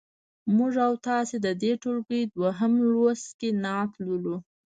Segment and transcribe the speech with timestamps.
[0.55, 4.35] موږ او تاسو د دې ټولګي دویم لوست کې نعت لولو.